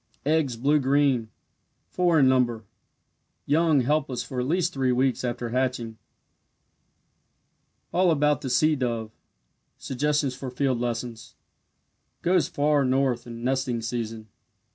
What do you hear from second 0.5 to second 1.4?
blue green